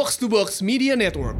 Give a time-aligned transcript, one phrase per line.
[0.00, 1.36] Box to Box Media Network.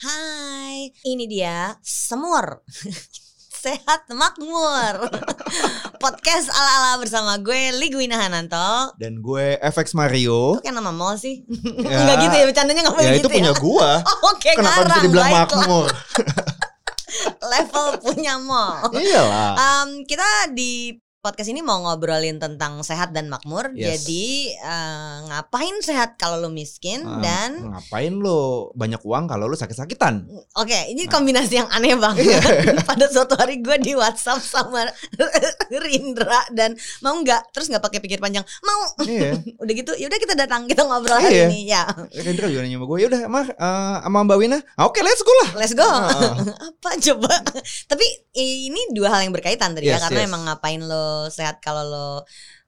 [0.00, 2.64] Hai, ini dia Semur
[3.62, 5.06] Sehat Makmur
[6.02, 10.58] Podcast ala-ala bersama gue Ligwina Hananto Dan gue FX Mario.
[10.58, 11.46] Kok kayak nama mall sih?
[11.46, 12.02] Ya.
[12.02, 13.90] Enggak gitu ya, bercandanya gak boleh Ya gitu itu punya ya gua.
[14.10, 15.46] Oh, Oke, Kenapa bisa ngarang, dibilang baiklah.
[15.46, 15.88] makmur?
[17.54, 19.50] Level punya mall Iyalah.
[19.54, 24.02] Um, Kita di podcast ini mau ngobrolin tentang sehat dan makmur Yes.
[24.02, 29.54] Jadi eh, ngapain sehat kalau lu miskin Ah, Dan ngapain lo banyak uang kalau lo
[29.54, 30.26] sakit-sakitan?
[30.58, 32.26] Oke, ini kombinasi yang aneh banget.
[32.26, 32.42] Iya.
[32.90, 34.82] Pada suatu hari gue di WhatsApp sama
[35.86, 39.06] Rindra dan mau nggak, terus nggak pakai pikir panjang, mau.
[39.06, 39.38] Iya.
[39.62, 41.46] udah gitu, ya udah kita datang, kita ngobrol hari Iya.
[41.46, 41.86] ini ya.
[42.18, 43.46] Rendra juga nanya sama gue, yaudah mah
[44.02, 45.50] sama Mbak Wina, "Ah, oke let's go lah.
[45.54, 45.86] Let's go.
[45.86, 46.34] Ah.
[46.66, 47.30] Apa coba?
[47.86, 50.28] Tapi ini dua hal yang berkaitan tadi ya, Yes, karena yes.
[50.28, 52.10] emang ngapain lo sehat kalau lo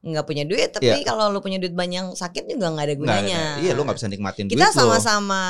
[0.04, 1.00] nggak punya duit, tapi Iya.
[1.02, 3.40] kalau lo punya duit banyak sakit juga nggak ada gunanya.
[3.56, 3.64] nggak.
[3.64, 4.76] iya lo nggak bisa nikmatin Kita lo.
[4.76, 5.40] sama-sama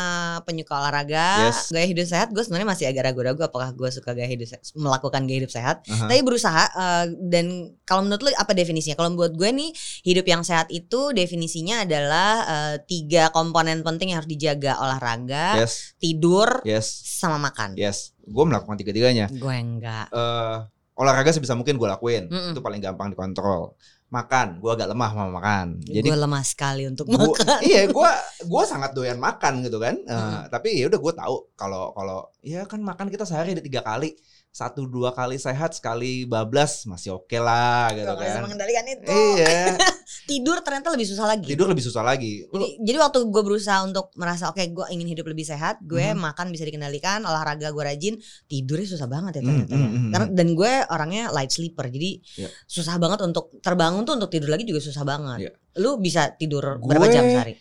[0.40, 1.68] penyuka olahraga, Yes.
[1.68, 2.30] gaya hidup sehat.
[2.30, 5.82] Gue sebenarnya masih agak ragu-ragu apakah gue suka gaya hidup se- melakukan gaya hidup sehat.
[5.84, 6.06] Aha.
[6.06, 7.46] Tapi berusaha eh, dan
[7.82, 8.94] kalau menurut lu apa definisinya?
[8.94, 9.70] Kalau buat gue nih
[10.04, 15.98] hidup yang sehat itu definisinya adalah eh, tiga komponen penting yang harus dijaga olahraga, Yes,
[15.98, 17.74] tidur, yes, sama makan.
[17.74, 18.14] yes.
[18.22, 19.26] Gue melakukan tiga-tiganya.
[19.28, 20.08] Gue enggak.
[20.08, 20.58] Eh,
[20.94, 22.30] olahraga sebisa mungkin gue lakuin.
[22.30, 22.54] Mm-mm.
[22.54, 23.74] Itu paling gampang dikontrol.
[24.08, 25.66] Makan, gue agak lemah sama makan.
[25.82, 27.58] Jadi gue lemah sekali untuk gua, makan.
[27.66, 28.10] iya gue
[28.46, 30.46] gua sangat doyan makan gitu kan Hmm.
[30.54, 34.14] tapi ya udah gue tahu kalau kalau ya kan makan kita sehari ada tiga kali
[34.54, 39.10] satu dua kali sehat sekali bablas masih oke lah gitu bisa kan mengendalikan itu.
[39.34, 39.74] iya
[40.30, 41.44] Tidur ternyata lebih susah lagi.
[41.44, 45.10] tidur lebih susah lagi Lu- Jadi, jadi waktu gue berusaha untuk merasa oke gue ingin
[45.10, 46.22] hidup lebih sehat, gue Mhm.
[46.22, 48.14] makan bisa dikendalikan, olahraga gue rajin,
[48.46, 49.68] tidurnya susah banget ya Mhm, ternyata.
[49.68, 49.76] ya.
[49.76, 50.10] mhm, mhm.
[50.14, 52.48] Karena dan gue orangnya light sleeper, jadi Iya.
[52.64, 55.38] susah banget untuk terbangun tuh untuk tidur lagi juga susah banget.
[55.40, 55.52] Iya.
[55.76, 57.54] Lu bisa tidur berapa Gue- jam sehari?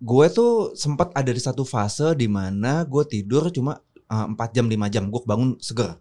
[0.00, 4.64] gue tuh sempat ada di satu fase di mana gue tidur cuma eh, empat jam
[4.64, 5.94] 5 jam gue bangun seger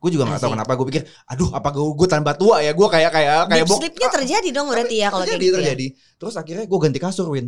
[0.00, 0.56] gue juga nggak tahu Asik.
[0.56, 3.80] kenapa gue pikir aduh apa gue gue tambah tua ya gue kayak kayak kayak bok-
[3.84, 5.60] sleepnya terjadi dong berarti ya kalau kayak terjadi gitu ya.
[5.60, 7.46] terjadi terus akhirnya gue ganti kasur Win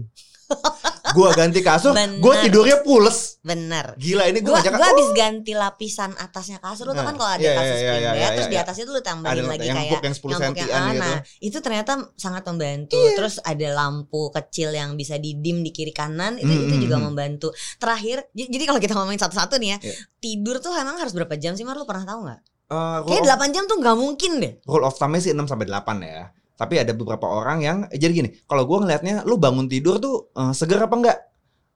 [1.12, 3.92] gue ganti kasur gue tidurnya pules Bener.
[3.96, 7.42] gila ini gue ngajak gue habis ganti lapisan atasnya kasur lu Nah, kan kalau ada
[7.42, 8.62] iya, kasur spring iya, bed iya, terus di iya.
[8.62, 11.02] atasnya tuh lu tambahin ada lagi yang kayak yang 10 yang book sentian yang- gitu
[11.02, 12.96] nah, itu ternyata sangat membantu.
[12.96, 13.16] Iya.
[13.18, 16.96] Terus ada lampu kecil yang bisa didim di kiri kanan itu Mm, itu mm, juga
[16.96, 17.04] mm.
[17.04, 17.48] membantu.
[17.76, 19.94] Terakhir, jadi kalau kita ngomongin satu-satu nih ya, Iya.
[20.18, 21.74] tidur tuh emang harus berapa jam sih Mar?
[21.74, 22.40] Lu pernah tahu nggak?
[22.72, 24.52] Rule, Kayak of, 8 jam tuh nggak mungkin deh.
[24.64, 28.12] rule of thumb-nya sih 6 sampai 8 ya tapi ada beberapa orang yang eh, jadi
[28.12, 31.18] gini kalau gue ngelihatnya lu bangun tidur tuh eh, seger apa enggak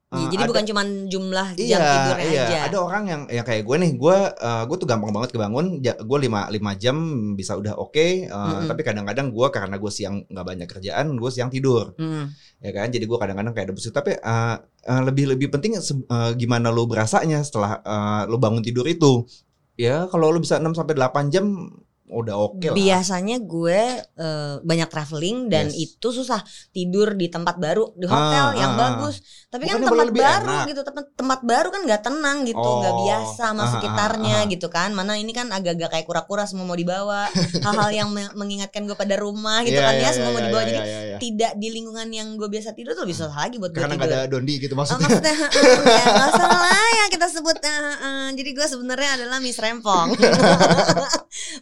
[0.06, 2.44] Eh, jadi ada- bukan cuma jumlah jam iya, tidurnya iya.
[2.47, 2.59] aja.
[2.70, 5.82] Ada orang yang ya kayak gue nih, gue eh, gue tuh gampang banget kebangun.
[5.82, 6.94] Ja, gue lima lima jam
[7.34, 7.98] bisa udah oke.
[7.98, 8.70] eh, Mm-mm.
[8.70, 12.31] Tapi kadang-kadang gue karena gue siang nggak banyak kerjaan, gue siang tidur, Hmm.
[12.62, 12.87] ya kan.
[12.87, 13.91] Jadi gue kadang-kadang kayak ada busuk.
[13.91, 14.56] Tapi eh,
[14.87, 19.26] eh, lebih lebih penting eh, gimana lo berasanya setelah eh, lo bangun tidur itu.
[19.75, 21.66] Ya kalau lo bisa 6 sampai 8 jam
[22.09, 22.75] udah oke lah.
[22.75, 25.91] Biasanya gue eh, banyak traveling dan Yes.
[25.91, 26.39] itu susah
[26.71, 28.83] tidur di tempat baru di hotel Ah, yang ah, ah.
[28.94, 29.19] bagus.
[29.47, 30.65] Tapi kan tempat baru enak.
[30.67, 34.37] gitu, tempat tempat baru kan nggak tenang gitu, nggak Oh, biasa sama ah, ah, sekitarnya
[34.37, 34.49] ah, ah.
[34.49, 34.91] gitu kan.
[34.91, 37.27] Mana ini kan agak-agak kayak kura-kura semua mau dibawa.
[37.56, 40.47] Hal-hal yang me- mengingatkan gue pada rumah gitu Iya, kan ya iya, semua mau iya,
[40.47, 40.62] dibawa.
[40.62, 41.17] iya, Jadi iya, iya.
[41.19, 44.15] tidak di lingkungan yang gue biasa tidur tuh lebih susah lagi buat gue Karena tidur.
[44.15, 45.09] ada dondi gitu Oh, maksudnya.
[45.09, 45.34] maksudnya
[45.97, 50.12] ya, nggak salah ya kita sebut eh, eh, jadi gue sebenarnya adalah Miss Rempong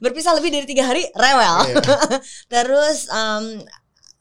[0.00, 1.76] berpisah lebih dari tiga hari rewel Iya.
[2.52, 3.62] terus em,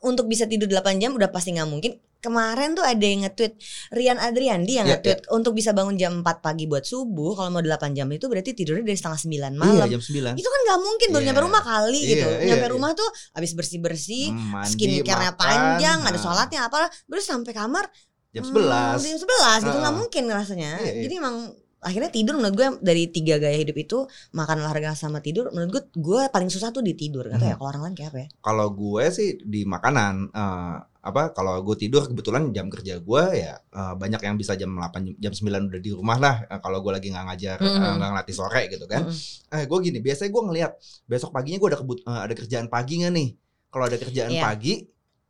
[0.01, 3.59] untuk bisa tidur 8 jam udah pasti nggak mungkin kemarin tuh ada yang nge-tweet
[3.91, 7.59] Rian Adriandi yang Iya, nge-tweet untuk bisa bangun jam 4 pagi buat subuh kalau mau
[7.59, 10.31] 8 jam itu berarti tidurnya dari setengah 9 Iya, malam jam 9.
[10.33, 11.27] itu kan nggak mungkin baru Iya.
[11.27, 12.71] nyampe rumah kali Iya, gitu iya, nyampe iya.
[12.71, 17.85] rumah tuh habis bersih bersih Hmm, skincare-nya panjang ada nah, sholatnya apa terus sampai kamar
[18.33, 18.97] Jam Hmm, 11.
[19.05, 20.71] jam 11 gitu nggak mungkin rasanya.
[20.81, 21.01] Iya, iya.
[21.05, 21.35] Jadi emang
[21.83, 23.97] akhirnya tidur menurut gue dari tiga gaya hidup itu
[24.31, 27.59] makan olahraga sama tidur menurut gue gue paling susah tuh di tidur kata ya Hmm.
[27.59, 31.75] kalau orang lain kayak apa ya kalau gue sih di makanan eh, apa kalau gue
[31.77, 35.79] tidur kebetulan jam kerja gue ya eh, banyak yang bisa jam 8 jam 9 udah
[35.79, 37.99] di rumah lah eh, kalau gue lagi nggak ngajar Mhm.
[37.99, 39.53] nggak ngelatih sore gitu kan Mm-mm.
[39.53, 40.71] eh gue gini biasanya gue ngelihat
[41.03, 43.29] besok paginya gue ada kebut eh, ada kerjaan pagi nggak nih
[43.67, 44.43] kalau ada kerjaan Iya.
[44.45, 44.73] pagi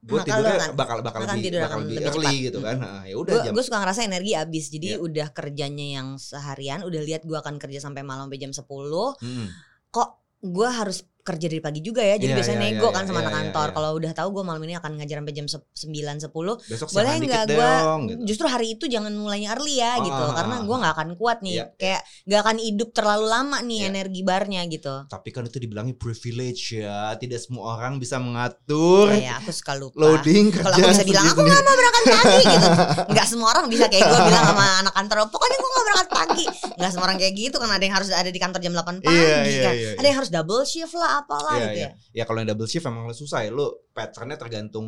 [0.04, 2.44] gue Maka tidurnya lu akan- bakal bakal akan lebih tidur bakal lebih, lebih early cepat.
[2.44, 4.98] gitu kan Nah, ya udah gue suka ngerasa energi habis jadi Iya.
[5.00, 9.48] udah kerjanya yang seharian udah lihat gue akan kerja sampai malam sampai jam 10 Mm.
[9.90, 10.10] kok
[10.42, 13.14] gue harus kerja dari pagi juga ya, jadi Iya, biasanya iya, nego iya, kan sama
[13.14, 13.64] iya, anak iya, kantor.
[13.66, 13.74] iya.
[13.74, 17.14] Kalau udah tahu gue malam ini akan ngajar sampai jam se- 9 10 Besok boleh
[17.18, 17.72] nggak gue
[18.06, 18.22] gitu.
[18.26, 21.10] justru hari itu jangan mulainya early ya Ah, gitu ah, karena ah, gue nggak akan
[21.16, 23.90] kuat nih Iya, kayak nggak akan hidup terlalu lama nih Iya.
[23.90, 27.14] energi barnya gitu Tapi kan itu dibilangnya privilege ya.
[27.14, 31.42] Tidak semua orang bisa mengatur kayak aku suka lupa loading kalau aku bisa bilang aku
[31.42, 32.70] nggak mau berangkat pagi gitu
[33.14, 36.46] nggak semua orang bisa kayak gue bilang sama anak kantor pokoknya gue nggak berangkat pagi
[36.74, 39.14] nggak semua orang kayak gitu kan ada yang harus ada di kantor jam 8 pagi
[39.14, 41.90] Iya, iya, kan iya, ada yang harus double shift lah apalah Iya, gitu iya.
[41.90, 43.50] ya Ya kalau yang double shift emang susah ya.
[43.50, 44.88] Lu patternnya tergantung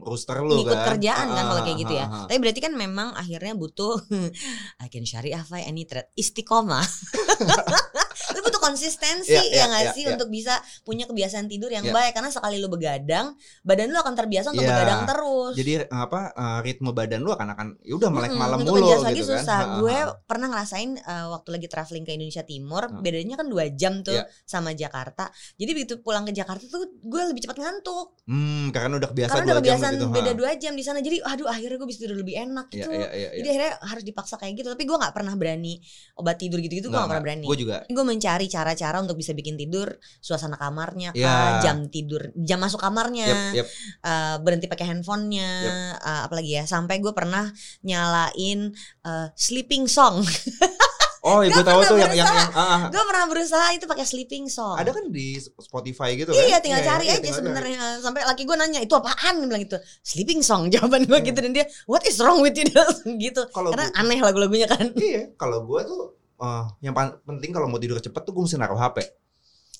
[0.00, 0.86] rooster lu ngikut kan.
[0.94, 2.06] kerjaan kan Ah, kalau ah, kayak gitu ah, ya.
[2.06, 2.24] ah.
[2.26, 3.94] Tapi berarti kan memang akhirnya butuh
[4.82, 6.82] I can syariah fi any trade istiqomah.
[8.60, 10.12] butuh konsistensi Iya, ya iya, nggak iya, sih iya.
[10.12, 10.54] untuk bisa
[10.84, 11.96] punya kebiasaan tidur yang Iya.
[11.96, 13.32] baik karena sekali lu begadang
[13.64, 14.70] badan lu akan terbiasa untuk Iya.
[14.70, 15.54] begadang terus.
[15.56, 19.02] Jadi apa eh, ritme badan lu akan akan ya udah melek Mm-mm, malam mulu adjust
[19.02, 19.40] lagi gitu kan.
[19.40, 19.56] susah.
[19.56, 20.06] Ah, ah, Gue ah.
[20.20, 23.00] pernah ngerasain uh, waktu lagi traveling ke Indonesia Timur, Ah.
[23.00, 24.28] bedanya kan dua jam tuh Iya.
[24.44, 25.32] sama Jakarta.
[25.56, 28.12] Jadi begitu pulang ke Jakarta tuh gue lebih cepat ngantuk.
[28.28, 30.06] Hmm, karena udah kebiasa karena udah kebiasaan gitu.
[30.12, 31.00] beda dua jam di sana.
[31.00, 32.90] Jadi aduh akhirnya gue bisa tidur lebih enak Iya, gitu.
[32.92, 33.28] iya, iya, iya.
[33.40, 34.68] Jadi akhirnya harus dipaksa kayak gitu.
[34.68, 35.74] Tapi gue nggak pernah berani
[36.16, 36.90] obat tidur gitu-gitu.
[36.90, 37.46] Gue gak pernah berani.
[37.46, 41.64] Gue juga Gue mencari cara-cara untuk bisa bikin tidur suasana kamarnya, kah, Iya.
[41.64, 43.66] jam tidur, jam masuk kamarnya, Yep, yep.
[44.04, 45.50] eh, berhenti pakai handphonenya,
[45.96, 46.64] eh, apalagi ya.
[46.64, 47.48] Sampai gue pernah
[47.80, 48.70] nyalain
[49.02, 50.20] eh, sleeping song.
[51.20, 52.82] Oh, ibu tahu tuh yang yang yang ah, ah.
[52.88, 54.80] gue pernah berusaha itu pakai sleeping song.
[54.80, 56.48] ada kan di Spotify gitu kan?
[56.48, 59.76] Iya tinggal cari iya, aja sebenarnya sampai laki gue nanya itu apaan dia bilang itu
[60.00, 61.28] sleeping song jawaban gue Iya.
[61.28, 62.64] gitu dan dia what is wrong with you
[63.20, 66.02] gitu Kalau karena gua- aneh lagu-lagunya kan Iya, kalau gue tuh
[66.40, 68.96] eh, yang penting kalau mau tidur cepet tuh gue mesti naruh HP.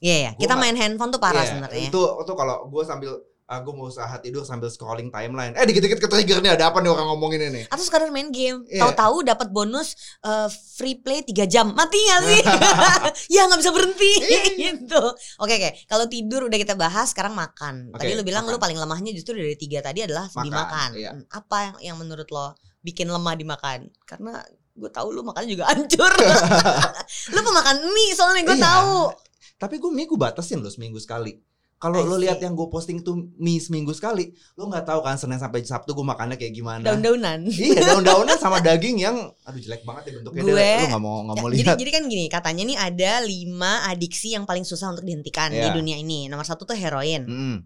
[0.00, 3.12] iya ya Gua kita main handphone tuh parah Iya, sebenarnya Itu tuh kalau gue sambil
[3.44, 5.50] aku mau usaha tidur sambil scrolling timeline.
[5.52, 7.66] Eh dikit-dikit ke trigger nih ada apa nih orang ngomongin ini?
[7.66, 8.86] atau sekadar main game Iya.
[8.86, 9.92] tahu-tahu dapat bonus
[10.22, 12.42] eh, free play 3 jam mati gak sih
[13.34, 14.40] ya nggak bisa berhenti Iya,
[14.70, 15.02] gitu
[15.36, 18.54] oke oke kalau tidur udah kita bahas sekarang makan tadi Oke, lu bilang makan.
[18.54, 21.10] lu paling lemahnya justru dari tiga tadi adalah Makan, dimakan iya.
[21.28, 24.46] Apa yang, yang menurut lo bikin lemah dimakan karena
[24.80, 26.08] gue tahu lu makan juga hancur
[27.30, 28.66] lu pemakan mie soalnya gue Iya.
[28.66, 28.98] tahu
[29.56, 31.36] Tapi gue mie gue batasin loh seminggu sekali.
[31.76, 35.36] Kalau lo lihat yang gue posting tuh mie seminggu sekali, lo nggak tahu kan Senin
[35.36, 36.80] sampai Sabtu gue makannya kayak gimana.
[36.82, 40.42] daun-daunan iya daun-daunan sama daging yang aduh jelek banget ya bentuknya.
[40.42, 41.76] Gue- lo nggak mau nggak mau jadi, lihat.
[41.76, 45.72] jadi kan gini katanya nih ada lima adiksi yang paling susah untuk dihentikan di Iya.
[45.72, 47.56] dunia ini nomor satu tuh heroin Mm-mm.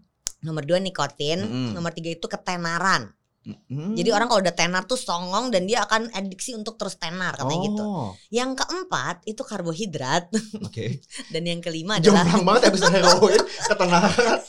[0.41, 1.71] nomor dua nikotin Mm-mm.
[1.71, 3.11] nomor tiga itu ketenaran
[3.45, 3.93] Mm-mm.
[3.93, 7.61] Jadi orang kalau udah tenar tuh songong dan dia akan adiksi untuk terus tenar katanya
[7.69, 7.83] gitu.
[7.85, 10.33] oh, Yang keempat itu karbohidrat
[10.65, 11.05] Oke.
[11.33, 14.39] dan yang kelima adalah Jomplang banget bisa heroin ketenaran.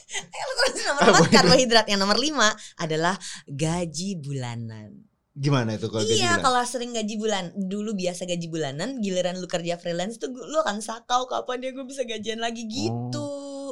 [0.89, 1.87] nomor empat karbohidrat.
[1.93, 2.49] Yang nomor lima
[2.81, 3.15] adalah
[3.45, 5.05] gaji bulanan.
[5.37, 9.45] Gimana itu kalau gaji iya, kalau sering gaji bulan, dulu biasa gaji bulanan, giliran lu
[9.45, 13.26] kerja freelance tuh lu akan sakau kapan dia gue bisa gajian lagi gitu.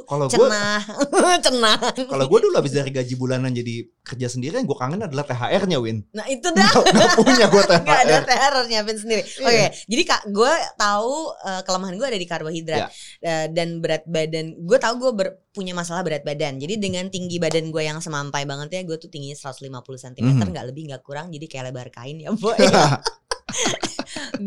[0.05, 0.81] Kalau gue Cenah,
[1.45, 1.77] cenah.
[2.05, 5.77] kalau gue dulu habis dari gaji bulanan jadi kerja sendiri yang gue kangen adalah THR-nya
[5.77, 6.05] Win.
[6.11, 6.61] Nah itu dah.
[6.63, 7.81] Nggak nggak punya gue THR.
[7.87, 9.21] Gak ada THR harus nyiapin sendiri.
[9.25, 9.45] Iya.
[9.45, 12.87] Oke, jadi kak, gue tahu eh, kelemahan gue ada di karbohidrat Iya.
[13.21, 14.45] Eh, dan berat badan.
[14.59, 16.55] Gue tahu gue ber- punya masalah berat badan.
[16.55, 19.65] Jadi dengan tinggi badan gue yang semampai banget ya, gue tuh tingginya 150
[19.97, 20.51] cm, Mhm.
[20.51, 21.31] nggak lebih nggak kurang.
[21.31, 22.53] Jadi kayak lebar kain ya, boy.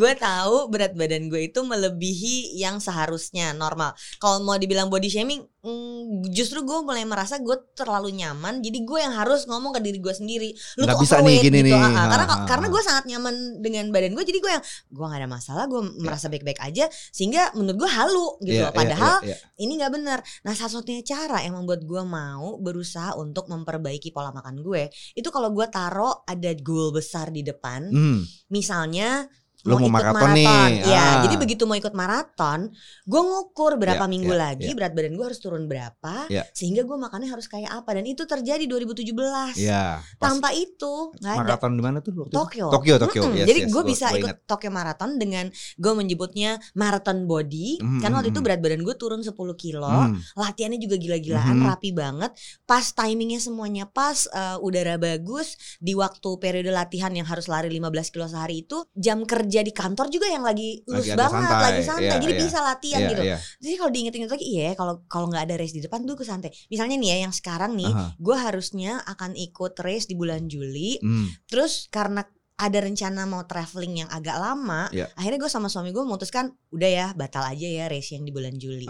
[0.00, 3.94] gue tahu berat badan gue itu melebihi yang seharusnya normal.
[4.18, 8.60] Kalau mau dibilang body shaming, mm, justru gue mulai merasa gue terlalu nyaman.
[8.64, 10.50] Jadi gue yang harus ngomong ke diri gue sendiri.
[10.80, 11.68] Lu Nggak tuh bisa nih gini gitu.
[11.70, 11.74] nih.
[11.76, 12.06] Ah, ah.
[12.10, 14.24] Karena karena gue sangat nyaman dengan badan gue.
[14.24, 15.64] Jadi gue yang gue nggak ada masalah.
[15.66, 16.88] Gue merasa baik-baik aja.
[16.90, 18.64] Sehingga menurut gue halu gitu.
[18.64, 19.62] Iya, iya, Padahal iya, iya.
[19.62, 20.18] ini nggak benar.
[20.44, 25.50] Nah, satu-satunya cara yang membuat gue mau berusaha untuk memperbaiki pola makan gue itu kalau
[25.54, 27.88] gue taruh ada goal besar di depan.
[27.90, 28.20] Hmm.
[28.52, 29.26] Misalnya
[29.68, 30.48] Lu mau ikut maraton nih,
[30.82, 31.14] Ya, ah.
[31.22, 32.60] jadi begitu mau ikut maraton,
[33.04, 34.76] gue ngukur berapa Ya, minggu ya, lagi ya.
[34.76, 36.48] berat badan gue harus turun berapa, Ya.
[36.50, 37.90] sehingga gue makannya harus kayak apa.
[37.92, 39.54] Dan itu terjadi 2017.
[39.54, 40.00] Iya.
[40.16, 41.40] pas Tanpa itu nggak ada.
[41.44, 42.38] maraton di mana tuh waktu itu?
[42.38, 42.66] Tokyo.
[42.68, 43.22] Tokyo, Tokyo.
[43.24, 43.36] Mm-mm.
[43.38, 44.46] Yes, Jadi yes, gue bisa gua ikut ingat.
[44.46, 47.78] Tokyo Marathon dengan gue menyebutnya marathon body.
[47.78, 48.46] Mm, Karena waktu mm, itu mm.
[48.46, 49.84] berat badan gue turun 10 kilo.
[49.84, 50.16] Hmm.
[50.34, 51.66] Latihannya juga gila-gilaan, Mhm.
[51.66, 52.30] rapi banget.
[52.64, 55.54] Pas timingnya semuanya pas, eh, udara bagus.
[55.78, 60.06] Di waktu periode latihan yang harus lari 15 kilo sehari itu, jam kerja di kantor
[60.08, 61.62] juga yang lagi ada banget, santai.
[61.64, 62.04] lagi santai.
[62.08, 62.40] Iya, Jadi iya.
[62.42, 63.22] bisa latihan Iya, gitu.
[63.22, 63.36] iya.
[63.60, 66.50] Jadi kalau diinget-inget lagi, iya kalau kalau nggak ada race di depan tuh ke santai.
[66.68, 68.14] Misalnya nih ya yang sekarang nih, Aha.
[68.16, 70.98] gue harusnya akan ikut race di bulan Juli.
[70.98, 71.28] Hmm.
[71.46, 72.22] Terus karena
[72.58, 75.06] ada rencana mau traveling yang agak lama, Iya.
[75.14, 78.58] akhirnya gue sama suami gue memutuskan udah ya batal aja ya race yang di bulan
[78.58, 78.82] Juli.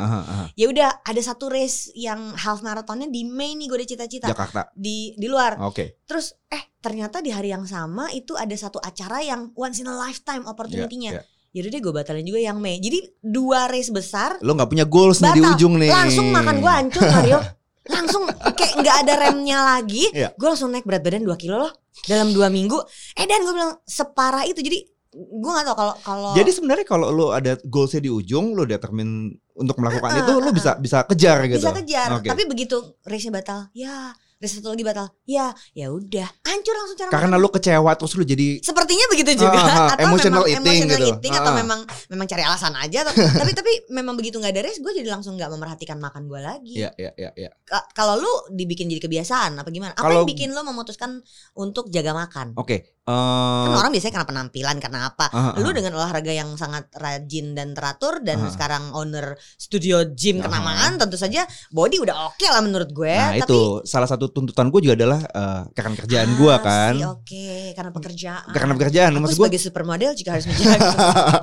[0.56, 4.72] Ya udah ada satu race yang half marathonnya di Mei nih gue udah cita-cita Jakarta.
[4.72, 5.60] di di luar.
[5.60, 6.00] Oke.
[6.08, 9.94] Terus eh ternyata di hari yang sama itu ada satu acara yang once in a
[9.94, 11.18] lifetime opportunity-nya.
[11.18, 11.37] Iya, iya.
[11.49, 12.76] Yaudah deh gue batalin juga yang Mei.
[12.78, 15.54] Jadi dua race besar Lo nggak punya goals nih di Batal.
[15.56, 15.90] ujung nih.
[15.90, 17.40] langsung makan gue hancur Mario.
[17.88, 20.12] langsung kayak nggak ada remnya lagi.
[20.12, 20.37] Iya.
[20.37, 21.73] Gue langsung naik berat badan 2 kilo loh
[22.04, 22.76] dalam dua minggu.
[23.16, 24.61] Eh dan gue bilang separah itu.
[24.61, 24.78] Jadi
[25.18, 29.32] gue nggak tau kalau kalau Jadi sebenarnya kalau lo ada goalsnya di ujung, lo determine
[29.56, 31.64] untuk melakukan Ah, itu, lo ah, bisa bisa kejar gitu.
[31.64, 32.08] bisa kejar.
[32.20, 32.28] Oke.
[32.28, 32.76] Tapi begitu
[33.08, 37.42] race-nya batal, ya race satu lagi batal, ya ya udah hancur langsung cara Karena makan.
[37.42, 40.99] lo kecewa terus lo jadi Sepertinya begitu juga Ah, ah, atau emotional memang eating emotional
[41.00, 41.11] gitu.
[41.12, 41.57] eating Ah, atau ah.
[41.57, 45.11] memang memang cari alasan aja atau, tapi tapi memang begitu nggak ada race gue jadi
[45.11, 46.75] langsung nggak memerhatikan makan gue lagi.
[46.76, 47.50] ya ya ya ya.
[47.64, 49.92] Ka- Kalau lu dibikin jadi kebiasaan apa gimana?
[49.92, 51.18] Apa Kalau- yang bikin lu memutuskan
[51.52, 52.54] untuk jaga makan?
[52.54, 52.95] Oke.
[53.08, 55.26] Kan eh, orang biasanya karena penampilan karena apa?
[55.28, 55.52] ah, ah.
[55.56, 58.50] Lu dengan olahraga yang sangat rajin dan teratur dan Ah.
[58.50, 60.44] sekarang owner studio gym Ah.
[60.44, 63.08] kenamaan tentu saja body udah oke lah menurut gue.
[63.10, 66.94] Nah tapi itu salah satu tuntutan gue juga adalah eh, karena kerjaan gue Ah, kan.
[67.14, 68.46] Oke, karena pekerjaan.
[68.48, 70.88] Karena pekerjaan, Aku maksud gue sebagai supermodel juga harus menjaga.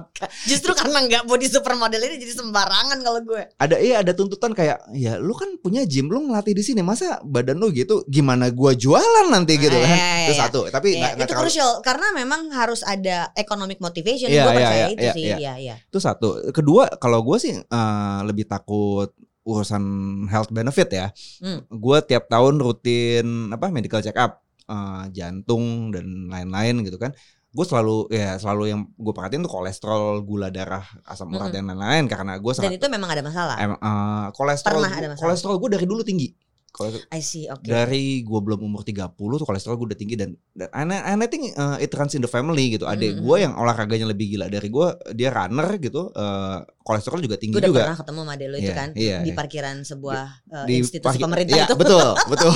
[0.50, 3.43] Justru karena nggak body supermodel ini jadi sembarangan kalau gue.
[3.55, 7.17] ada iya ada tuntutan kayak ya lu kan punya gym lu ngelatih di sini masa
[7.22, 9.89] badan lu gitu gimana gua jualan nanti gitu kan.
[9.91, 10.41] Eh, Itu iya.
[10.41, 14.27] satu, tapi Iya, nggak terlalu crucial karena memang harus ada economic motivation.
[14.27, 15.24] Iya, gue iya, percaya iya, itu iya, sih.
[15.24, 15.38] iya.
[15.39, 15.75] Iya, iya.
[15.79, 16.51] itu satu.
[16.51, 19.15] Kedua kalau gua sih eh, lebih takut
[19.47, 19.83] urusan
[20.27, 21.07] health benefit ya.
[21.39, 21.63] Hmm.
[21.71, 27.15] Gua tiap tahun rutin apa medical check up eh, jantung dan lain-lain gitu kan.
[27.55, 31.55] Gue selalu ya selalu yang gue perhatiin tuh kolesterol, gula darah, asam urat Mm-mm.
[31.55, 33.55] dan lain-lain karena gue Dan itu memang ada masalah.
[33.55, 35.24] Em, eh, kolesterol Pernah ada masalah.
[35.24, 36.35] kolesterol gue dari dulu tinggi.
[36.75, 37.63] Kolesterol- I see, oke.
[37.63, 41.27] dari gue belum umur 30 tuh kolesterol gue udah tinggi dan dan and, and I
[41.32, 42.84] think uh, it runs in the family gitu.
[42.84, 43.44] Adik Mm, gue mm.
[43.48, 47.72] yang olahraganya lebih gila dari gue, dia runner gitu, uh, kolesterol juga tinggi Gue udah
[47.74, 47.82] juga.
[47.82, 49.36] pernah ketemu sama lo itu Iya, kan iya, di iya.
[49.36, 51.75] parkiran sebuah uh, Di institusi parkir- pemerintah Iya, itu.
[51.75, 52.54] betul, betul.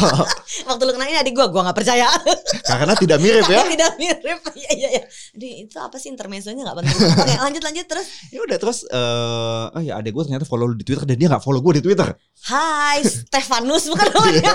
[0.64, 2.08] Waktu lu kenalin adik gue, gue gak percaya.
[2.70, 3.66] Karena tidak mirip ya.
[3.66, 4.40] Tidak mirip.
[4.60, 5.04] Iya iya iya.
[5.34, 6.98] Aduh, itu apa sih intermezzonya gak penting.
[7.18, 8.08] Oke, lanjut lanjut terus.
[8.30, 11.28] Ya udah terus eh oh ya adik gue ternyata follow lu di Twitter dan dia
[11.28, 12.06] nggak follow gue di Twitter.
[12.46, 14.54] Hai, Stefanus bukan namanya.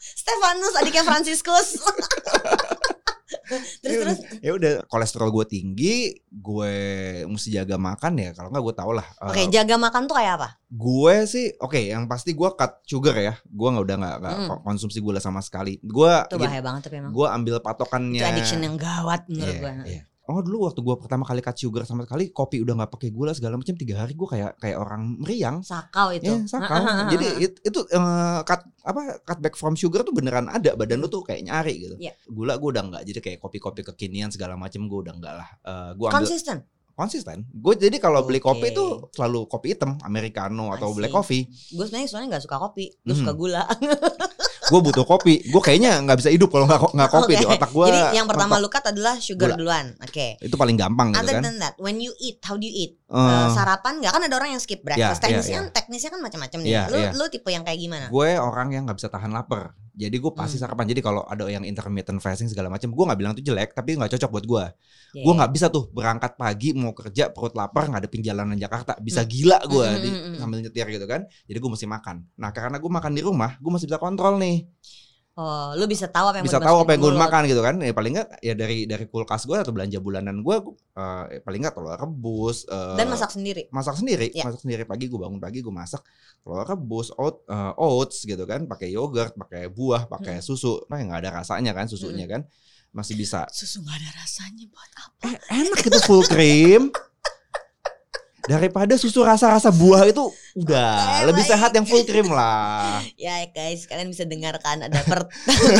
[0.00, 1.68] Stefanus adiknya Franciscus.
[3.42, 6.72] Terus Ya terus udah- Ya udah kolesterol gue tinggi, gue
[7.24, 8.30] mesti jaga makan ya.
[8.30, 9.06] Kalau nggak gue tau lah.
[9.18, 10.48] eh, Oke, jaga makan tuh kayak apa?
[10.66, 13.34] Gue sih oke, yang pasti gue cut sugar ya.
[13.44, 14.58] Gue nggak udah nggak Hmm.
[14.62, 15.78] konsumsi gula sama sekali.
[15.80, 17.10] Gue Itu bahaya banget tapi emang.
[17.10, 18.18] gue ambil patokannya.
[18.18, 19.72] Itu addiction yang gawat menurut Iya, gue.
[19.88, 20.02] iya.
[20.26, 23.30] Oh dulu waktu gue pertama kali cut sugar sama sekali kopi udah nggak pakai gula
[23.30, 25.62] segala macam tiga hari gue kayak kayak orang meriang.
[25.62, 26.26] Sakau itu.
[26.26, 26.82] Ya, sakau.
[27.08, 28.00] Jadi it- itu eh,
[28.42, 31.94] cut apa cut back from sugar tuh beneran ada badan lu tuh kayak nyari gitu.
[31.96, 32.18] Iya.
[32.26, 35.48] Gula gue udah nggak jadi kayak kopi-kopi kekinian segala macam gue udah nggak lah.
[35.62, 36.58] Eh gue konsisten.
[36.92, 37.44] konsisten.
[37.52, 38.50] Gue jadi kalau beli Oke.
[38.50, 41.44] kopi tuh selalu kopi hitam, americano atau black coffee.
[41.70, 43.20] Gue sebenarnya soalnya nggak suka kopi, gue Hmm.
[43.20, 43.62] suka gula.
[44.66, 45.34] Gue butuh kopi.
[45.46, 47.40] Gue kayaknya nggak bisa hidup kalau nggak nggak kopi Oke.
[47.40, 47.86] di otak gue.
[47.86, 49.58] Jadi yang pertama lu cut adalah sugar Gula.
[49.58, 49.86] duluan.
[50.02, 50.36] Oke.
[50.42, 51.42] itu paling gampang gitu Other kan.
[51.46, 52.92] than that, when you eat, how do you eat?
[53.06, 55.00] Eh, Eh, sarapan nggak kan ada orang yang skip breakfast.
[55.00, 55.60] Iya, iya, teknisnya iya.
[55.62, 56.70] kan teknisnya kan macam-macam nih.
[56.70, 57.10] Iya, lu iya.
[57.14, 58.06] lu tipe yang kayak gimana?
[58.10, 59.74] gue orang yang nggak bisa tahan lapar.
[59.96, 60.68] Jadi gue pasti Hmm.
[60.68, 60.86] sarapan.
[60.92, 64.12] Jadi kalau ada yang intermittent fasting segala macam, gue nggak bilang itu jelek, tapi nggak
[64.12, 64.64] cocok buat gue.
[65.16, 65.38] Iya, Gue iya.
[65.40, 69.86] nggak bisa tuh berangkat pagi mau kerja perut lapar ngadepin jalanan Jakarta, bisa gila gue
[69.88, 70.36] Hmm, di hmm, hmm.
[70.36, 71.24] sambil nyetir gitu kan.
[71.48, 72.16] Jadi gue mesti makan.
[72.36, 74.68] Nah karena gue makan di rumah, gue masih bisa kontrol nih.
[75.36, 77.76] Oh, lu bisa tahu apa yang bisa tahu apa yang gue makan gitu kan?
[77.84, 80.56] Ya paling nggak ya dari dari kulkas gue atau belanja bulanan gue
[80.96, 83.68] eh, paling nggak telur rebus eh, Dan masak sendiri.
[83.68, 84.48] masak sendiri Ya.
[84.48, 84.88] masak sendiri.
[84.88, 86.00] Pagi gue bangun pagi gue masak
[86.40, 88.64] telur rebus oat, eh, oats gitu kan.
[88.64, 90.88] Pakai yogurt pakai buah pakai susu.
[90.88, 92.40] Nah nggak ada rasanya kan susunya kan.
[92.96, 93.44] Masih bisa.
[93.52, 95.28] Susu gak ada rasanya buat apa?
[95.28, 96.88] eh, enak itu full cream
[98.46, 100.22] daripada susu rasa-rasa buah itu
[100.56, 105.00] udah Oh lebih my sehat yang full cream lah Ya guys, kalian bisa dengarkan ada
[105.02, 105.26] per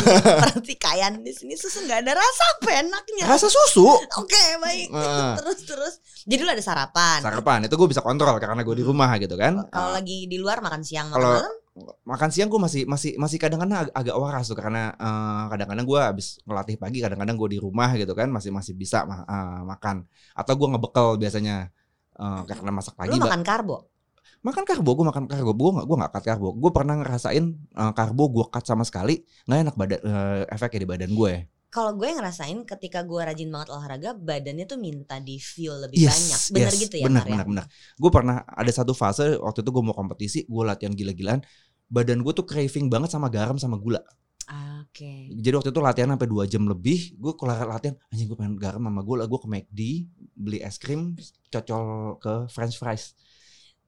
[0.42, 3.25] pertikaian di sini susu nggak ada rasa apa enaknya.
[3.26, 4.88] rasa susu Oke, baik.
[4.88, 5.35] Eh.
[5.37, 5.94] terus terus.
[6.23, 7.18] Jadi lu ada sarapan.
[7.20, 10.37] sarapan itu gue bisa kontrol karena gue di rumah gitu kan Kalau Eh, lagi di
[10.37, 11.54] luar makan siang makan malam,
[12.02, 16.00] makan siang gue masih masih masih kadang-kadang ag- agak waras tuh karena eh, kadang-kadang gue
[16.02, 20.02] habis ngelatih pagi kadang-kadang gue di rumah gitu kan masih masih bisa ma- eh, makan
[20.32, 21.70] atau gue ngebekel biasanya
[22.16, 23.76] eh, karena masak pagi lu ba- makan karbo.
[24.46, 27.44] makan karbo gue makan karbo gue nggak gue nggak cut karbo gue pernah ngerasain
[27.80, 29.14] eh, karbo gue cut sama sekali
[29.46, 31.32] nggak enak badan eh, efeknya di badan gue
[31.66, 36.40] Kalau gue ngerasain ketika gue rajin banget olahraga, badannya tuh minta di fuel lebih banyak.
[36.54, 37.30] Bener gitu ya, bener ya?
[37.37, 37.64] bener bener
[38.00, 41.40] gue pernah ada satu fase waktu itu gue mau kompetisi gue latihan gila-gilaan
[41.87, 44.00] badan gue tuh craving banget sama garam sama gula
[44.87, 45.35] Oke.
[45.35, 48.78] Jadi waktu itu latihan sampai 2 jam lebih, gue kelar latihan, anjing gue pengen garam
[48.78, 49.80] sama gue lah, gue ke McD,
[50.37, 51.16] beli es krim,
[51.49, 53.16] cocol ke french fries.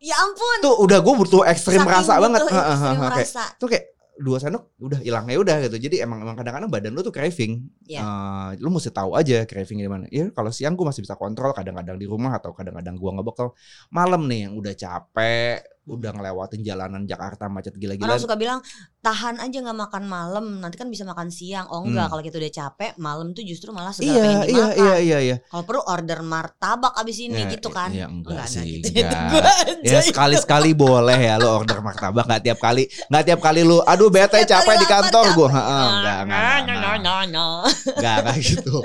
[0.00, 0.58] Ya ampun.
[0.64, 2.40] Tuh udah gue butuh ekstrim saking rasa butuh banget.
[2.40, 3.44] ekstrim Heeh, heeh, kayak- rasa.
[3.60, 3.84] Tuh kayak
[4.18, 5.78] dua sendok udah hilang ya udah gitu.
[5.78, 7.62] Jadi emang emang kadang-kadang badan lu tuh craving.
[7.86, 8.02] Iya.
[8.02, 10.06] Eh, lu mesti tahu aja craving di mana.
[10.10, 13.54] Ya kalau siang gua masih bisa kontrol kadang-kadang di rumah atau kadang-kadang gua ngebekal.
[13.94, 18.18] Malam nih yang udah capek, udah ngelewatin jalanan Jakarta macet Orang gila-gilaan.
[18.18, 18.58] suka bilang
[18.98, 21.70] tahan aja nggak makan malam, nanti kan bisa makan siang.
[21.70, 22.12] Oh enggak, Hmm.
[22.12, 24.74] kalau kita udah capek, malam tuh justru malah segala Iya, pengen iya, dimakan.
[24.74, 25.36] iya, iya, iya.
[25.46, 27.90] Kalau perlu order martabak abis ini Ya, gitu kan?
[27.94, 28.98] Ya enggak, sih, gitu.
[28.98, 29.46] enggak.
[29.86, 30.10] Ya itu.
[30.10, 34.42] sekali-sekali boleh ya lu order martabak nggak tiap kali nggak tiap kali lu aduh bete
[34.42, 37.62] capek di kantor gua Heeh, enggak enggak enggak, enggak.
[37.94, 38.76] Enggak, enggak gitu.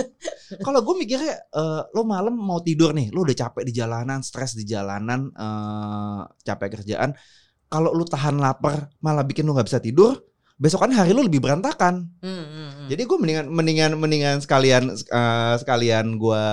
[0.62, 4.54] Kalau gue mikirnya eh, lo malam mau tidur nih, lo udah capek di jalanan, stres
[4.54, 7.12] di jalanan, eh, capek kerjaan.
[7.74, 10.22] Kalau lu tahan lapar, malah bikin lu nggak bisa tidur,
[10.62, 12.06] besokan hari lu lebih berantakan.
[12.22, 12.88] Hmm, hmm, hmm.
[12.94, 16.44] Jadi gue mendingan mendingan mendingan sekalian eh, sekalian gue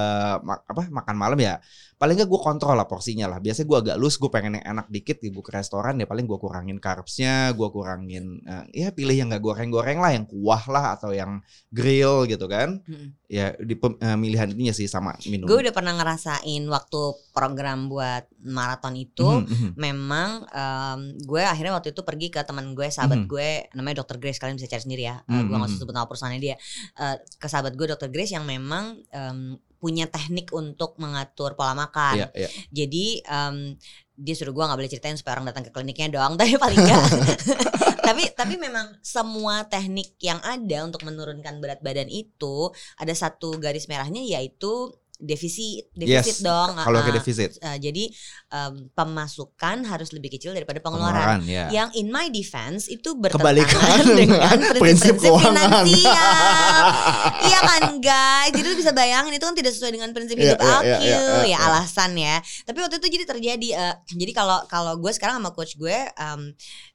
[0.40, 1.60] apa makan malam ya.
[2.00, 3.44] Paling nggak gue kontrol lah porsinya lah.
[3.44, 6.38] Biasanya gue agak loose, gue pengen yang enak dikit, gue ke restoran ya paling gue
[6.40, 11.12] kurangin carbsnya, gue kurangin eh, ya pilih yang nggak goreng-goreng lah, yang kuah lah atau
[11.12, 12.80] yang grill gitu kan.
[12.88, 13.12] Hmm.
[13.28, 15.44] Ya di pem- eh, ininya sih sama minum.
[15.44, 17.00] Gue udah pernah ngerasain waktu
[17.36, 19.44] program buat maraton itu.
[19.44, 19.70] Mhm, mhm.
[19.76, 23.28] Memang em, gue akhirnya waktu itu pergi ke teman gue, sahabat Mhm.
[23.28, 24.40] gue, namanya Dokter Grace.
[24.40, 25.20] Kalian bisa cari sendiri ya.
[25.28, 25.82] Eh, Mhm, gue nggak usah mhm.
[25.84, 26.56] sebut nama perusahaannya dia.
[26.96, 32.20] Eh, ke sahabat gue Dokter Grace yang memang em, punya teknik untuk mengatur pola makan.
[32.20, 32.48] Iya, iya.
[32.68, 33.80] Jadi em,
[34.20, 36.36] dia suruh gue nggak boleh ceritain supaya orang datang ke kliniknya doang.
[36.40, 37.04] Tapi paling enggak.
[38.10, 43.86] tapi tapi memang semua teknik yang ada untuk menurunkan berat badan itu ada satu garis
[43.86, 44.90] merahnya yaitu
[45.20, 46.74] defisit defisit Yes, dong.
[46.74, 48.08] Kalau ke defisit, ah, jadi
[48.50, 51.38] em, pemasukan harus lebih kecil daripada pengeluaran.
[51.38, 51.64] pengeluaran ya.
[51.68, 55.84] Yang in my defense itu bertentangan dengan prinsip prinsip-prinsip keuangan.
[55.84, 56.84] finansial.
[57.46, 60.60] iya kan guys, jadi lu bisa bayangin itu kan tidak sesuai dengan prinsip Iya, hidup
[60.60, 61.56] iya, aku iya, iya, ya iya.
[61.60, 62.36] alasan ya.
[62.64, 66.40] Tapi waktu itu jadi terjadi, eh, jadi kalau kalau gue sekarang sama coach gue em,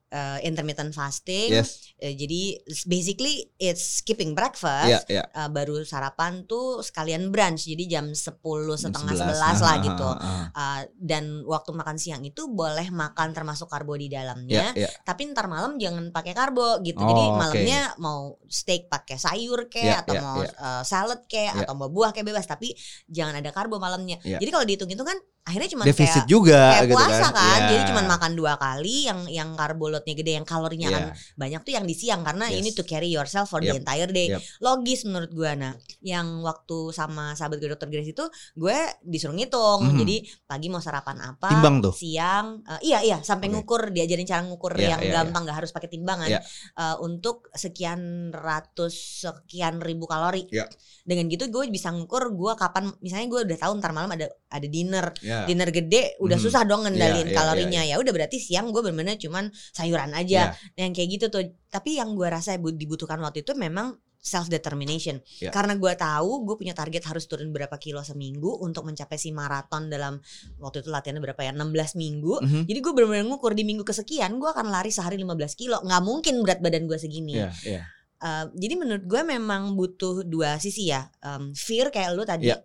[0.08, 1.92] eh, intermittent fasting, Yes.
[1.98, 4.88] eh, jadi basically it's skipping breakfast.
[4.88, 5.24] Iya, iya.
[5.26, 8.38] eh, baru sarapan tuh sekalian brunch jadi jam 10
[8.78, 9.34] Jam setengah 11.
[9.34, 10.46] 11 lah Ah, gitu ah, ah.
[10.54, 14.90] Uh, dan waktu makan siang itu boleh makan termasuk karbo di dalamnya Iya, iya.
[15.02, 19.84] tapi ntar malam jangan pakai karbo gitu Oh, jadi malamnya mau steak pakai sayur kek
[19.84, 20.52] Iya, atau iya, mau iya.
[20.56, 21.66] uh, salad kek Iya.
[21.66, 22.72] atau mau buah kayak bebas tapi
[23.06, 24.38] jangan ada karbo malamnya Iya.
[24.40, 27.34] jadi kalau dihitung itu kan akhirnya cuma Defisit kayak juga kayak gitu puasa kan.
[27.36, 27.70] kan, Iya.
[27.70, 30.98] jadi cuma makan dua kali yang yang karbo loadnya gede yang kalorinya Iya.
[30.98, 31.04] kan
[31.38, 32.58] banyak tuh yang di siang karena Yes.
[32.58, 33.80] ini to carry yourself for the Yep.
[33.80, 34.42] entire day Yep.
[34.60, 39.86] logis menurut gue nah yang waktu sama sahabat gue dokter Grace itu gue disuruh ngitung
[39.86, 39.98] Mhm.
[40.02, 41.94] jadi pagi mau sarapan apa Timbang tuh.
[41.94, 43.62] siang eh, iya iya sampai Oke.
[43.62, 46.42] ngukur diajarin cara ngukur Iya, yang iya, gampang nggak harus pakai timbangan Iya.
[46.74, 50.66] Eh, untuk sekian ratus sekian ribu kalori Iya.
[51.06, 54.66] dengan gitu gue bisa ngukur gue kapan misalnya gue udah tahu ntar malam ada ada
[54.66, 55.46] dinner Iya.
[55.46, 56.46] dinner gede udah Mhm.
[56.46, 60.56] susah dong ngendalin Iya, iya, kalorinya ya udah berarti siang gue bener-bener cuman sayuran aja
[60.56, 60.80] Iya.
[60.80, 65.22] yang kayak gitu tuh tapi yang gue rasa bu- dibutuhkan waktu itu memang self determination
[65.38, 65.52] Iya.
[65.52, 69.86] karena gue tahu gue punya target harus turun berapa kilo seminggu untuk mencapai si maraton
[69.86, 70.18] dalam
[70.58, 72.62] waktu itu latihannya berapa ya 16 minggu Mhm.
[72.66, 76.42] jadi gue bener-bener ngukur di minggu kesekian gue akan lari sehari 15 kilo nggak mungkin
[76.42, 77.84] berat badan gue segini Iya, iya.
[78.16, 82.58] Uh, jadi menurut gue memang butuh dua sisi ya um, fear kayak lu tadi Iya.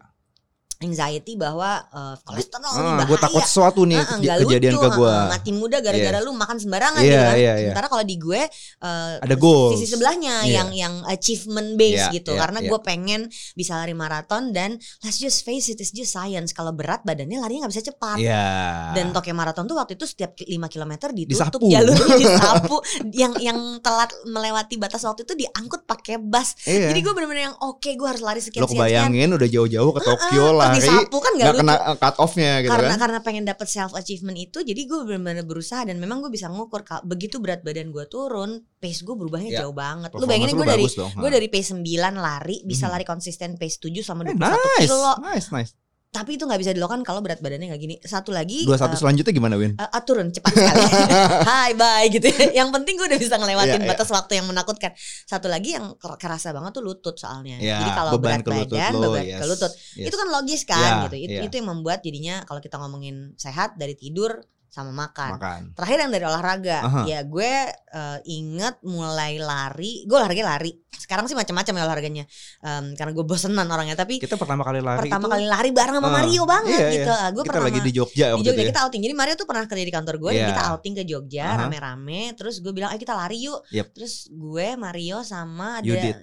[0.80, 4.88] Anxiety bahwa uh, kolesterol Ah, bahaya gue takut sesuatu nih kej- nggak kejadian lucu, ke
[4.96, 5.12] gue.
[5.12, 7.36] heeh, mati muda gara-gara lu makan sembarangan Iya, gitu kan.
[7.36, 7.54] iya, iya.
[7.68, 8.40] Sementara kalau di gue
[8.80, 9.70] eh, Ada goals.
[9.76, 10.54] sisi sebelahnya Iya.
[10.56, 12.32] yang yang achievement based Iya, gitu.
[12.32, 12.68] iya, Karena iya.
[12.68, 13.20] gue pengen
[13.52, 16.50] bisa lari maraton dan let's just face it it's just science.
[16.50, 18.16] Kalau berat badannya larinya nggak bisa cepat.
[18.16, 18.44] Iya.
[18.92, 21.66] Dan Tokyo Marathon tuh waktu itu setiap 5 km ditutup Disapu.
[21.76, 22.76] jalurnya disapu
[23.12, 26.56] yang yang telat melewati batas waktu itu diangkut pakai bus.
[26.64, 26.88] Iya.
[26.88, 30.44] Jadi gue bener-bener yang oke gue harus lari sekian Lo kebayangin udah jauh-jauh ke Tokyo
[30.46, 32.98] Terus lari disapu kan gak lucu kena cut off-nya gitu karena kan.
[32.98, 36.80] karena pengen dapet self achievement itu jadi gue benar-benar berusaha dan memang gue bisa ngukur
[37.02, 40.86] begitu berat badan gue turun pace gue berubahnya Ya, jauh banget lu bayangin gue dari
[40.88, 41.82] gue dari pace 9
[42.16, 42.92] lari bisa Mhm.
[42.92, 45.72] lari konsisten pace 7 selama Eh, 21 nice, kilo nice, nice.
[46.10, 49.00] Tapi itu nggak bisa dilakukan kalau berat badannya nggak gini satu lagi Dua satu eh,
[49.00, 49.78] selanjutnya gimana Win?
[49.78, 50.82] eh, ah, turun cepat sekali
[51.50, 52.50] Hai bye gitu ya.
[52.60, 53.90] Yang penting gue udah bisa ngelewatin Iya, iya.
[53.94, 54.90] batas waktu yang menakutkan
[55.22, 58.50] Satu lagi yang ker- kerasa banget tuh lutut soalnya Ya, Jadi kalau berat beban ke
[58.50, 60.06] lutut badan lo, beban yes, ke lutut yes.
[60.10, 61.42] Itu kan logis kan Iya, gitu itu, iya.
[61.46, 65.60] itu yang membuat jadinya kalau kita ngomongin sehat dari tidur sama makan makan.
[65.74, 67.00] Terakhir yang dari olahraga Aha.
[67.02, 72.24] Ya gue eh, inget mulai lari Gue olahraga lari Sekarang sih macam-macam ya olahraganya
[72.60, 75.96] Em, Karena gue bosenan orangnya Tapi Kita pertama kali lari pertama itu kali lari bareng
[75.98, 76.94] sama Ah, Mario banget iya, iya.
[76.96, 78.68] gitu Gue kita pernah lagi di Jogja di Jogja ya.
[78.70, 80.46] kita outing jadi Mario tuh pernah kerja di kantor gue Iya.
[80.48, 81.58] kita outing ke Jogja Aha.
[81.66, 83.86] rame-rame terus gue bilang ayo kita lari yuk Yep.
[83.90, 86.16] terus gue Mario sama ada Yudit.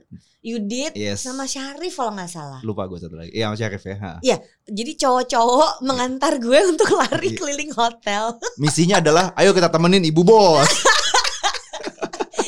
[0.47, 1.27] Yudit Yes.
[1.27, 3.36] sama Syarif kalau nggak salah Lupa gue satu lagi.
[3.36, 3.95] Iya, sama Syarif ya.
[3.99, 4.12] ha.
[4.63, 7.38] jadi cowok-cowok mengantar gue untuk lari Iya.
[7.38, 10.63] keliling hotel Misinya adalah ayo kita temenin ibu bos.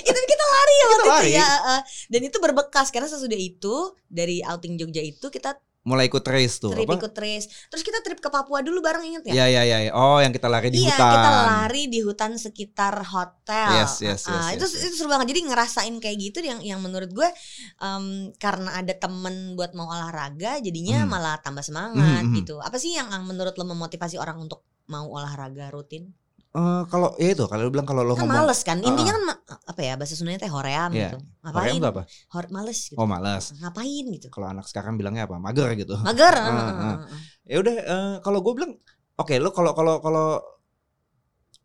[0.09, 1.29] itu kita lari.
[1.35, 3.75] Iya, uh, dan itu berbekas karena sesudah itu
[4.07, 6.75] dari outing Jogja itu kita Mulai ikut race tuh.
[6.75, 6.99] trip apa?
[6.99, 7.47] ikut race.
[7.67, 9.33] Terus kita trip ke Papua dulu bareng inget ya?
[9.33, 9.91] Iya iya iya.
[9.91, 11.11] Oh, yang kita lari di iya, hutan.
[11.15, 13.69] kita lari di hutan sekitar hotel.
[13.79, 14.85] Yes, yes, Ah, yes, itu yes, yes.
[14.91, 15.31] itu seru banget.
[15.31, 17.29] Jadi ngerasain kayak gitu yang yang menurut gue
[17.79, 21.09] em, karena ada temen buat mau olahraga, jadinya Hmm.
[21.09, 22.37] malah tambah semangat Hmm, hmm.
[22.43, 22.59] gitu.
[22.59, 26.11] Apa sih yang, yang menurut lo memotivasi orang untuk mau olahraga rutin?
[26.49, 28.81] Eh, kalau ya itu kalau lu bilang kalau lo Kan ngomong males kan.
[28.81, 31.13] Intinya kan ma- apa ya bahasa Sundanya teh hoream Iya.
[31.13, 31.17] gitu.
[31.45, 31.77] Ngapain?
[31.77, 32.01] itu apa?
[32.33, 32.97] Hor- males gitu.
[32.97, 33.43] Oh, malas.
[33.53, 34.27] Ngapain gitu.
[34.33, 35.37] Kalau anak sekarang bilangnya apa?
[35.37, 35.93] Mager gitu.
[36.01, 36.33] Mager.
[36.33, 36.49] Ah.
[36.49, 36.95] ah, ah.
[37.45, 38.73] ya udah eh, kalau gue bilang
[39.13, 40.41] oke lo kalau kalau kalau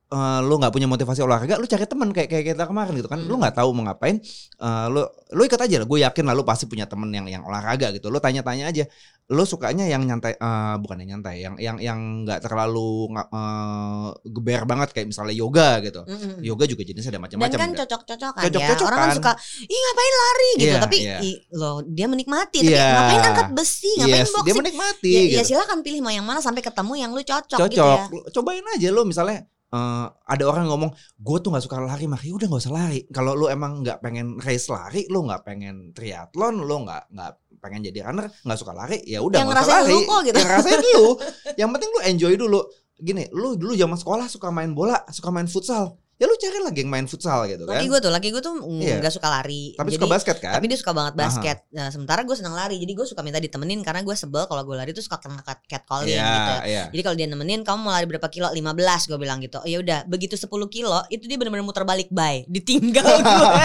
[0.07, 3.21] eh, lo nggak punya motivasi olahraga lo cari teman kayak kayak kita kemarin gitu kan
[3.21, 3.41] lo Hmm.
[3.41, 4.21] nggak tahu mau ngapain
[4.59, 7.43] eh, lo lo ikut aja lah gue yakin lah lo pasti punya temen yang yang
[7.43, 8.85] olahraga gitu lo tanya-tanya aja
[9.25, 14.63] lo sukanya yang nyantai eh, bukan yang nyantai yang yang yang nggak terlalu eh, geber
[14.65, 16.41] banget kayak misalnya yoga gitu Mm, mm, mm.
[16.45, 17.81] yoga juga jenisnya ada Dan macam-macam kan enggak?
[17.83, 18.45] cocok-cocokan ya.
[18.47, 18.87] Cocok-cocokan.
[18.87, 20.65] Orang kan suka, ih ngapain lari gitu.
[20.67, 21.19] Iya, tapi iya.
[21.21, 22.59] ih, loh dia menikmati.
[22.61, 22.87] Tapi Iya.
[22.91, 24.57] ngapain angkat besi, ngapain yes, dia boxing.
[24.61, 25.35] menikmati Ya, gitu.
[25.35, 28.05] ya silakan pilih mau yang mana sampai ketemu yang lu cocok, cocok gitu ya.
[28.11, 29.39] Lu cobain aja lo misalnya
[29.75, 33.01] eh, ada orang ngomong gue tuh nggak suka lari mah udah nggak usah lari.
[33.11, 37.81] Kalau lu emang nggak pengen race lari lu nggak pengen triathlon lu nggak nggak pengen
[37.91, 40.37] jadi runner nggak suka lari ya udah nggak usah lari lu kok gitu.
[40.39, 41.07] yang ngerasain lu.
[41.59, 42.61] Yang penting lu enjoy dulu.
[42.95, 46.79] Gini lu dulu zaman sekolah suka main bola suka main futsal ya lu cari lagi
[46.79, 49.75] yang main futsal gitu kan Laki gue tuh, laki gue tuh mm, nggak suka lari.
[49.75, 51.59] tapi Jadi- suka basket kan Tapi dia suka banget basket.
[51.71, 52.77] Nah, sementara gue seneng lari.
[52.77, 55.59] Jadi gue suka minta ditemenin karena gue sebel kalau gue lari tuh suka kena cat
[55.65, 56.53] catcalling Iya, gitu.
[56.67, 56.85] iya.
[56.89, 58.47] Jadi kalau dia nemenin kamu mau lari berapa kilo?
[58.47, 58.63] 15
[59.05, 59.59] gue bilang gitu.
[59.59, 62.47] Oh, ya udah, begitu 10 kilo itu dia benar-benar muter balik bye.
[62.47, 63.65] Ditinggal gue.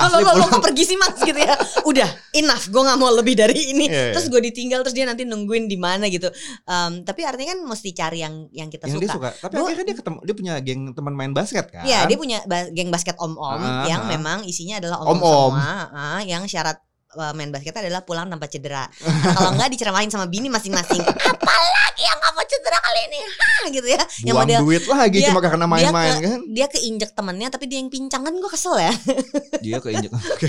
[0.00, 1.58] Lo, lo, lo, kok pergi sih mas gitu ya.
[1.90, 2.68] Udah, enough.
[2.68, 3.84] Gue nggak mau lebih dari ini.
[3.84, 4.12] Iya, iya.
[4.14, 6.30] Terus gue ditinggal terus dia nanti nungguin di mana gitu.
[6.64, 9.30] Em, tapi artinya kan mesti cari yang yang kita yang dia suka.
[9.30, 12.14] suka tapi Gua- akhirnya dia ketemu dia punya geng teman main basket kan Iya, dia
[12.14, 14.08] punya ba- geng basket om-om Ah, yang ah.
[14.08, 15.52] memang isinya adalah om-om Om-om.
[15.52, 16.78] semua, ah, yang syarat
[17.10, 18.84] uh, main basket adalah pulang tanpa cedera.
[18.84, 21.00] Nah, kalau enggak diceramain sama bini masing-masing.
[21.00, 23.18] Apalagi yang kamu cedera kali ini?
[23.22, 24.02] Hah, gitu ya.
[24.22, 27.64] Yang buang model duit lagi dia- cuma karena main-main dia kan dia keinjek temennya tapi
[27.64, 28.92] dia yang pincang kan gue kesel ya.
[29.64, 30.48] dia keinjek Oke.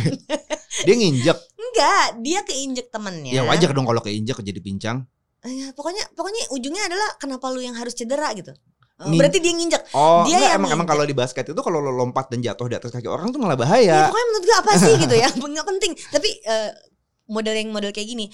[0.82, 3.32] dia nginjek Enggak, dia keinjek temennya.
[3.32, 5.06] ya wajar dong kalau keinjek jadi pincang
[5.40, 8.52] Eh, pokoknya pokoknya ujungnya adalah kenapa lu yang harus cedera gitu.
[9.00, 9.84] Ngin- Berarti dia nginjek.
[9.96, 12.68] Oh, Dia enggak, yang emang emang kalau di basket itu kalau lo lompat dan jatuh
[12.68, 13.96] di atas kaki orang tuh malah Ya, bahaya.
[14.06, 15.28] pokoknya menurut gue apa sih gitu ya?
[15.56, 15.92] Nggak penting.
[16.12, 16.72] Tapi eh,
[17.28, 18.26] model yang model kayak gini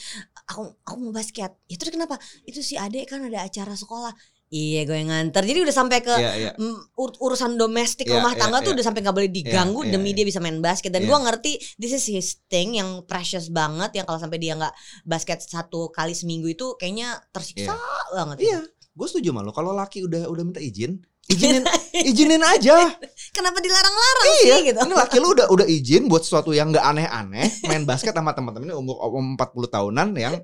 [0.45, 1.53] aku aku mau basket.
[1.65, 2.17] Ya terus kenapa?
[2.43, 4.09] Itu si adek kan ada acara sekolah.
[4.45, 5.41] Iya gue yang nganter.
[5.41, 6.51] Jadi udah sampai ke Iya, iya.
[6.53, 8.75] mm, ur- urusan domestik Iya, rumah iya, tangga tuh iya.
[8.77, 10.15] udah sampai nggak boleh diganggu Iya, iya, demi iya.
[10.15, 10.93] dia bisa main basket.
[10.93, 11.09] Dan Iya.
[11.09, 13.97] gue ngerti this is his thing yang precious banget.
[13.97, 14.69] Yang kalau sampai dia nggak
[15.03, 17.73] basket satu kali seminggu itu kayaknya tersiksa
[18.13, 18.59] banget Iya,
[18.95, 19.51] gue setuju sama lo.
[19.51, 21.63] Kalau laki udah udah minta izin, izinin
[22.09, 22.95] izinin aja.
[23.35, 26.85] kenapa dilarang-larang iya, sih gitu ini laki lu udah udah izin buat sesuatu yang nggak
[26.85, 30.35] aneh-aneh, main basket sama teman-temannya umur umur 40 tahunan yang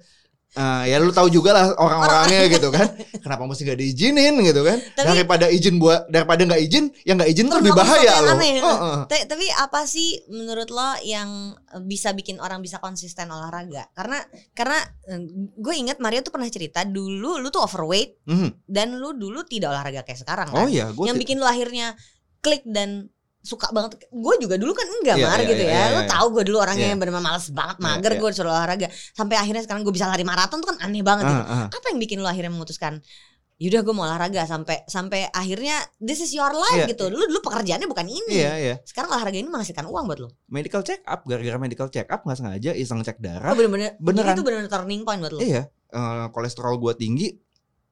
[0.51, 2.87] eh, ya lu tahu juga lah orang-orangnya gitu kan.
[3.17, 4.77] Kenapa mesti nggak diizinin gitu kan?
[4.93, 8.35] Tapi- daripada izin buat daripada nggak izin, yang nggak izin tuh Terus lebih bahaya loh.
[8.35, 8.97] Heeh.
[9.07, 13.87] Ta- Tapi apa sih menurut lo yang eh, bisa bikin orang bisa konsisten olahraga?
[13.91, 14.19] Karena
[14.51, 14.77] karena
[15.53, 18.49] gue ingat Mario tuh pernah cerita dulu lu tuh overweight Mhm.
[18.65, 20.57] dan lu dulu tidak olahraga kayak sekarang kan.
[20.57, 21.95] Oh iya, gue yang bikin lu akhirnya
[22.39, 23.07] klik dan
[23.41, 23.97] suka banget.
[24.07, 25.81] Gue juga dulu kan enggak Iya, mar iya, gitu iya, ya.
[25.81, 26.09] iya, lu iya.
[26.09, 26.91] tahu gue dulu orangnya Iya.
[26.93, 28.19] yang benar males banget, Iya, mager iya.
[28.21, 28.87] gue disuruh olahraga.
[29.11, 31.43] Sampai akhirnya sekarang gue bisa lari maraton tuh kan aneh banget gitu.
[31.43, 31.67] Ah, ah.
[31.69, 33.01] Apa yang bikin lu akhirnya memutuskan
[33.61, 36.97] Yaudah gue mau olahraga sampai sampai akhirnya this is your life Iya.
[36.97, 37.13] gitu.
[37.13, 38.75] Lu dulu pekerjaannya bukan ini Iya, iya.
[38.81, 40.33] sekarang olahraga ini menghasilkan uang buat lo.
[40.49, 44.33] medical check up gara-gara medical check up nggak sengaja iseng cek Oh darah bener-bener, beneran.
[44.33, 45.39] Itu bener-bener turning point buat lo.
[45.45, 47.37] iya eh, kolesterol gua tinggi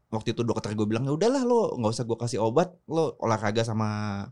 [0.10, 3.62] waktu itu dokter gue bilang ya udahlah lo nggak usah gua kasih obat lo olahraga
[3.62, 4.26] sama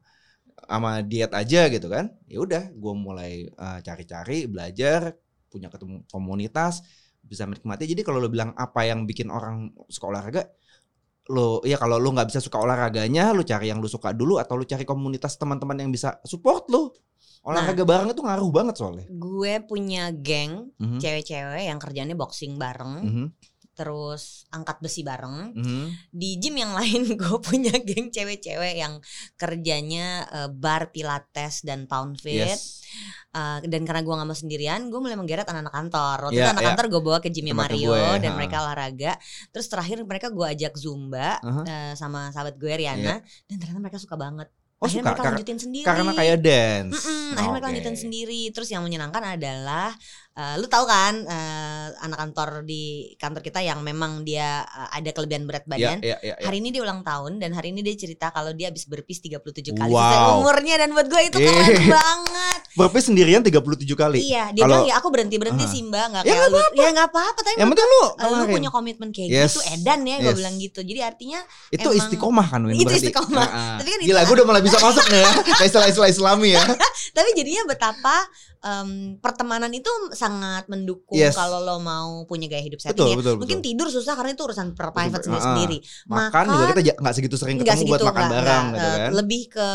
[0.67, 5.15] sama diet aja gitu kan ya udah gua mulai eh, cari-cari belajar
[5.47, 6.83] punya ketemu komunitas
[7.23, 7.87] bisa menikmati.
[7.87, 10.43] Jadi kalau lo bilang apa yang bikin orang suka olahraga
[11.27, 14.55] lo ya kalau lo nggak bisa suka olahraganya lo cari yang lo suka dulu atau
[14.55, 16.95] lo cari komunitas teman-teman yang bisa support lo.
[17.47, 19.07] Olahraga bareng itu ngaruh banget soalnya.
[19.07, 20.99] Gue punya geng Mhm.
[20.99, 23.25] cewek-cewek yang kerjanya boxing bareng, Mhm,
[23.77, 25.53] terus angkat besi bareng.
[25.53, 26.09] mhm.
[26.09, 28.97] Di gym yang lain gue punya geng cewek-cewek yang
[29.37, 32.57] kerjanya eh, bar pilates dan pound fit.
[32.57, 32.81] Yes.
[33.37, 36.17] Eh, dan karena gue gak mau sendirian, gue mulai menggeret anak-anak kantor.
[36.27, 36.69] Waktu Iya, itu anak iya.
[36.73, 38.37] kantor gue bawa ke gymnya Tempat Mario gue, dan ha.
[38.41, 39.11] mereka olahraga.
[39.53, 41.61] Terus terakhir mereka gue ajak zumba Aha.
[41.67, 44.49] eh, sama sahabat gue Riana, dan ternyata mereka suka banget.
[44.77, 45.83] Oh akhirnya suka mereka lanjutin sendiri.
[45.83, 46.93] karena kayak dance.
[46.95, 47.73] Mm-mm, akhirnya mereka Oke.
[47.73, 48.41] lanjutin sendiri.
[48.51, 49.89] Terus yang menyenangkan adalah,
[50.31, 52.83] eh, lu tahu kan, eh, anak kantor di
[53.15, 55.97] kantor kita yang memang dia uh, ada kelebihan berat Ya, badan.
[55.99, 56.45] ya, ya, ya.
[56.45, 59.41] Hari ini dia ulang tahun dan hari ini dia cerita kalau dia habis berpis 37
[59.73, 59.97] kali Wow.
[59.97, 62.59] sisa umurnya dan buat gue itu keren banget.
[62.77, 63.57] Berpis sendirian 37
[63.91, 64.21] kali.
[64.21, 65.71] Iya, dia Kalau- bilang ya aku berhenti-berhenti Ah.
[65.73, 66.57] sih Mbak, nggak Ya, kayak lu.
[66.77, 69.51] Ya nggak apa-apa, tapi Yang penting lu gue, lu punya komitmen kayak Yes.
[69.51, 70.37] gitu edan ya gue Yes.
[70.37, 70.79] bilang gitu.
[70.81, 73.41] Jadi artinya Itu emang- istiqomah kan Win Itu istiqomah.
[73.43, 73.75] Heeh.
[73.81, 76.63] Tapi kan itu- Gila gue udah mulai bisa masuk nih ya Kayak istilah-istilah islami ya
[77.15, 78.15] tapi jadinya betapa
[78.59, 81.33] em, pertemanan itu sangat mendukung Yes.
[81.33, 83.15] kalau lo mau punya gaya hidup sehat Betul, ya.
[83.15, 83.67] betul, Mungkin betul.
[83.67, 85.49] tidur susah karena itu urusan per private Betul, sendiri, ah.
[85.49, 85.77] sendiri.
[86.05, 89.11] Makan juga kita nggak segitu sering ketemu buat segitu, makan nggak- bareng nggak, gitu kan
[89.15, 89.67] Lebih ke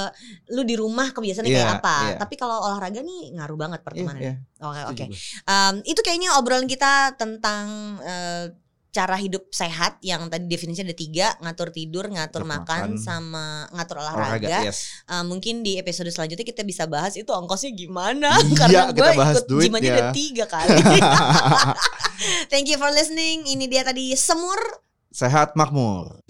[0.50, 1.96] lu di rumah kebiasaannya kayak Iya, apa.
[2.04, 2.16] iya.
[2.16, 4.20] Tapi kalau olahraga nih ngaruh banget Iya, pertemanan.
[4.20, 5.04] iya, Oke, oke.
[5.04, 5.18] setuju gue.
[5.48, 7.66] Em, itu kayaknya obrolan kita tentang
[8.02, 8.44] eh,
[8.92, 13.00] cara hidup sehat yang tadi definisinya ada tiga ngatur tidur ngatur makan, makan.
[13.00, 14.92] sama ngatur Olahraga olahraga, yes.
[15.08, 19.44] Eh, mungkin di episode selanjutnya kita bisa bahas itu ongkosnya gimana Iya, karena gue ikut
[19.48, 19.92] aja ya.
[19.96, 20.76] udah tiga kali
[22.52, 24.60] thank you for listening ini dia tadi semur
[25.12, 26.20] Sehat makmur